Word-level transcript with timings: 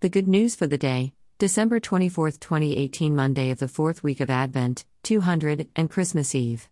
The 0.00 0.08
good 0.08 0.28
news 0.28 0.54
for 0.54 0.68
the 0.68 0.78
day, 0.78 1.12
December 1.38 1.80
24, 1.80 2.30
2018, 2.30 3.16
Monday 3.16 3.50
of 3.50 3.58
the 3.58 3.66
fourth 3.66 4.04
week 4.04 4.20
of 4.20 4.30
Advent, 4.30 4.84
200, 5.02 5.66
and 5.74 5.90
Christmas 5.90 6.36
Eve. 6.36 6.68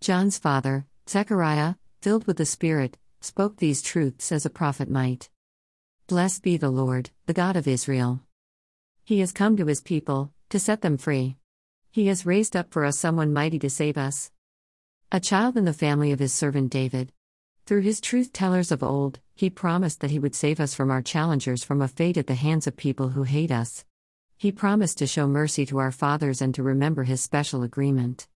John's 0.00 0.38
father, 0.38 0.84
Zechariah, 1.08 1.76
filled 2.00 2.26
with 2.26 2.36
the 2.36 2.44
Spirit, 2.44 2.98
spoke 3.20 3.58
these 3.58 3.80
truths 3.80 4.32
as 4.32 4.44
a 4.44 4.50
prophet 4.50 4.90
might. 4.90 5.30
Blessed 6.08 6.42
be 6.42 6.56
the 6.56 6.68
Lord, 6.68 7.10
the 7.26 7.32
God 7.32 7.54
of 7.54 7.68
Israel. 7.68 8.22
He 9.04 9.20
has 9.20 9.30
come 9.30 9.56
to 9.56 9.66
his 9.66 9.80
people, 9.80 10.32
to 10.48 10.58
set 10.58 10.80
them 10.80 10.96
free. 10.96 11.36
He 11.92 12.08
has 12.08 12.26
raised 12.26 12.56
up 12.56 12.72
for 12.72 12.84
us 12.84 12.98
someone 12.98 13.32
mighty 13.32 13.60
to 13.60 13.70
save 13.70 13.96
us. 13.96 14.32
A 15.12 15.20
child 15.20 15.56
in 15.56 15.64
the 15.64 15.72
family 15.72 16.10
of 16.10 16.18
his 16.18 16.34
servant 16.34 16.72
David. 16.72 17.12
Through 17.66 17.80
his 17.80 18.02
truth 18.02 18.30
tellers 18.34 18.70
of 18.70 18.82
old, 18.82 19.20
he 19.34 19.48
promised 19.48 20.00
that 20.00 20.10
he 20.10 20.18
would 20.18 20.34
save 20.34 20.60
us 20.60 20.74
from 20.74 20.90
our 20.90 21.00
challengers 21.00 21.64
from 21.64 21.80
a 21.80 21.88
fate 21.88 22.18
at 22.18 22.26
the 22.26 22.34
hands 22.34 22.66
of 22.66 22.76
people 22.76 23.10
who 23.10 23.22
hate 23.22 23.50
us. 23.50 23.86
He 24.36 24.52
promised 24.52 24.98
to 24.98 25.06
show 25.06 25.26
mercy 25.26 25.64
to 25.66 25.78
our 25.78 25.90
fathers 25.90 26.42
and 26.42 26.54
to 26.54 26.62
remember 26.62 27.04
his 27.04 27.22
special 27.22 27.62
agreement. 27.62 28.28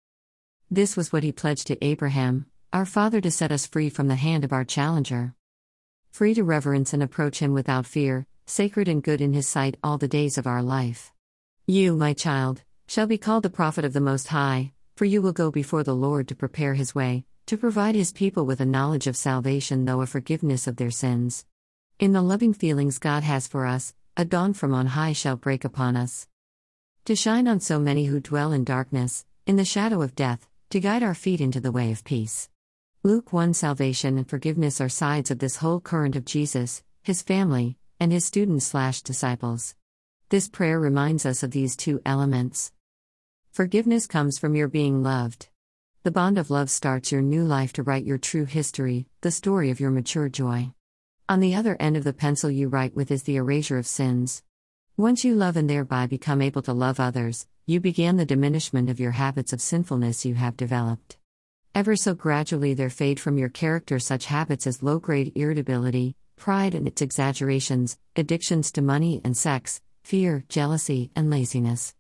This 0.71 0.97
was 0.97 1.13
what 1.13 1.25
he 1.25 1.33
pledged 1.33 1.67
to 1.67 1.85
Abraham, 1.85 2.47
our 2.73 2.87
father, 2.87 3.21
to 3.21 3.31
set 3.33 3.51
us 3.51 3.67
free 3.67 3.89
from 3.89 4.07
the 4.07 4.15
hand 4.15 4.45
of 4.45 4.53
our 4.53 4.65
challenger. 4.65 5.35
Free 6.13 6.35
to 6.35 6.45
reverence 6.45 6.93
and 6.93 7.03
approach 7.03 7.41
him 7.41 7.53
without 7.53 7.85
fear, 7.85 8.27
sacred 8.47 8.87
and 8.87 9.03
good 9.03 9.21
in 9.21 9.33
his 9.33 9.49
sight 9.49 9.77
all 9.83 9.99
the 9.99 10.07
days 10.07 10.39
of 10.39 10.47
our 10.47 10.63
life. 10.63 11.13
You, 11.67 11.97
my 11.97 12.13
child, 12.13 12.63
shall 12.87 13.09
be 13.09 13.19
called 13.19 13.43
the 13.43 13.51
prophet 13.51 13.85
of 13.85 13.93
the 13.93 14.01
Most 14.01 14.29
High, 14.29 14.73
for 14.97 15.05
you 15.05 15.21
will 15.21 15.33
go 15.33 15.51
before 15.51 15.85
the 15.85 15.95
Lord 15.95 16.27
to 16.29 16.35
prepare 16.35 16.73
his 16.73 16.95
way, 16.95 17.27
to 17.45 17.59
provide 17.59 17.95
his 17.95 18.13
people 18.13 18.47
with 18.47 18.61
a 18.61 18.67
knowledge 18.67 19.07
of 19.07 19.17
salvation, 19.17 19.85
though 19.85 20.01
a 20.01 20.07
forgiveness 20.07 20.67
of 20.67 20.77
their 20.77 20.91
sins. 20.91 21.45
In 21.99 22.13
the 22.13 22.23
loving 22.23 22.55
feelings 22.55 22.99
God 22.99 23.23
has 23.23 23.47
for 23.47 23.67
us, 23.67 23.95
a 24.17 24.25
dawn 24.25 24.55
from 24.55 24.73
on 24.73 24.87
high 24.87 25.13
shall 25.13 25.37
break 25.37 25.65
upon 25.65 25.97
us. 25.97 26.27
To 27.05 27.15
shine 27.15 27.47
on 27.47 27.61
so 27.61 27.79
many 27.79 28.07
who 28.07 28.21
dwell 28.21 28.53
in 28.53 28.65
darkness, 28.65 29.27
in 29.47 29.57
the 29.57 29.65
shadow 29.67 30.01
of 30.01 30.15
death, 30.15 30.49
to 30.71 30.81
guide 30.81 31.03
our 31.03 31.15
feet 31.15 31.43
into 31.43 31.61
the 31.61 31.71
way 31.71 31.93
of 31.93 32.03
peace. 32.03 32.49
Luke 33.03 33.33
1 33.33 33.53
Salvation 33.53 34.17
and 34.17 34.29
forgiveness 34.29 34.81
are 34.81 34.89
sides 34.89 35.31
of 35.31 35.39
this 35.39 35.57
whole 35.57 35.79
current 35.79 36.17
of 36.17 36.25
Jesus, 36.25 36.83
his 37.03 37.23
family, 37.23 37.77
and 38.01 38.13
his 38.13 38.25
students 38.25 38.65
slash 38.65 39.03
disciples. 39.03 39.75
This 40.31 40.49
prayer 40.49 40.81
reminds 40.81 41.27
us 41.27 41.43
of 41.43 41.51
these 41.51 41.77
two 41.77 42.01
elements. 42.05 42.73
Forgiveness 43.57 44.07
comes 44.07 44.39
from 44.39 44.55
your 44.55 44.69
being 44.69 45.03
loved. 45.03 45.49
The 46.03 46.11
bond 46.11 46.37
of 46.37 46.51
love 46.51 46.69
starts 46.69 47.11
your 47.11 47.23
new 47.23 47.43
life 47.43 47.73
to 47.73 47.83
write 47.83 48.05
your 48.05 48.19
true 48.19 48.45
history, 48.45 49.07
the 49.23 49.31
story 49.31 49.71
of 49.71 49.81
your 49.81 49.91
mature 49.91 50.29
joy. 50.29 50.73
On 51.27 51.41
the 51.41 51.55
other 51.55 51.75
end 51.81 51.97
of 51.97 52.05
the 52.05 52.13
pencil 52.13 52.51
you 52.51 52.69
write 52.69 52.95
with 52.95 53.11
is 53.11 53.23
the 53.23 53.37
erasure 53.37 53.79
of 53.79 53.87
sins. 53.87 54.43
Once 54.99 55.25
you 55.25 55.35
love 55.35 55.57
and 55.57 55.71
thereby 55.71 56.07
become 56.07 56.43
able 56.43 56.61
to 56.61 56.75
love 56.75 57.01
others, 57.01 57.47
you 57.65 57.81
begin 57.81 58.19
the 58.19 58.27
diminishment 58.27 58.91
of 58.91 59.01
your 59.01 59.13
habits 59.13 59.55
of 59.55 59.63
sinfulness 59.63 60.27
you 60.27 60.35
have 60.35 60.59
developed. 60.59 61.17
Ever 61.75 61.97
so 61.97 62.13
gradually 62.13 62.75
there 62.75 62.91
fade 62.91 63.19
from 63.19 63.39
your 63.39 63.49
character 63.49 63.99
such 63.99 64.27
habits 64.27 64.67
as 64.67 64.83
low 64.83 64.99
grade 64.99 65.33
irritability, 65.35 66.15
pride 66.37 66.75
and 66.75 66.87
its 66.87 67.01
exaggerations, 67.01 67.97
addictions 68.17 68.71
to 68.73 68.83
money 68.83 69.23
and 69.25 69.35
sex, 69.35 69.81
fear, 70.05 70.45
jealousy, 70.51 71.11
and 71.17 71.31
laziness. 71.31 71.96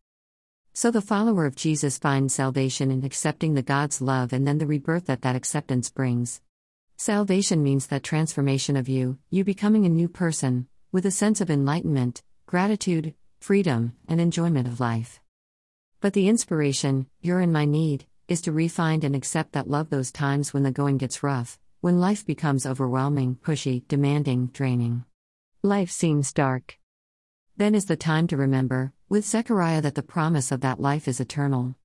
So 0.77 0.91
the 0.91 1.01
follower 1.01 1.47
of 1.47 1.57
Jesus 1.57 1.97
finds 1.97 2.35
salvation 2.35 2.91
in 2.91 3.03
accepting 3.03 3.55
the 3.55 3.63
God's 3.63 4.03
love 4.03 4.35
and 4.35 4.47
then 4.47 4.59
the 4.59 4.67
rebirth 4.67 5.07
that 5.07 5.23
that 5.23 5.35
acceptance 5.35 5.89
brings. 5.89 6.43
Salvation 6.99 7.63
means 7.63 7.87
that 7.87 8.03
transformation 8.03 8.77
of 8.77 8.87
you, 8.87 9.17
you 9.31 9.43
becoming 9.43 9.87
a 9.87 9.89
new 9.89 10.07
person, 10.07 10.69
with 10.93 11.07
a 11.07 11.11
sense 11.11 11.41
of 11.41 11.49
enlightenment, 11.49 12.23
gratitude, 12.45 13.15
freedom, 13.41 13.95
and 14.07 14.21
enjoyment 14.21 14.69
of 14.69 14.79
life. 14.79 15.19
But 16.03 16.13
the 16.13 16.29
inspiration, 16.29 17.07
you're 17.23 17.41
in 17.41 17.53
my 17.53 17.65
need, 17.65 18.05
is 18.29 18.43
to 18.43 18.53
refind 18.53 19.03
and 19.03 19.17
accept 19.17 19.53
that 19.53 19.71
love 19.71 19.89
those 19.89 20.13
times 20.13 20.53
when 20.53 20.63
the 20.63 20.71
going 20.71 20.99
gets 20.99 21.23
rough, 21.23 21.59
when 21.81 22.01
life 22.01 22.27
becomes 22.27 22.67
overwhelming, 22.67 23.37
pushy, 23.37 23.89
demanding, 23.89 24.49
draining. 24.49 25.07
Life 25.63 25.91
seems 25.91 26.35
dark. 26.35 26.79
Then 27.57 27.75
is 27.75 27.87
the 27.87 27.97
time 27.97 28.27
to 28.27 28.37
remember, 28.37 28.93
with 29.09 29.25
Zechariah, 29.25 29.81
that 29.83 29.95
the 29.95 30.03
promise 30.03 30.53
of 30.53 30.61
that 30.61 30.81
life 30.81 31.09
is 31.09 31.21
eternal. 31.21 31.75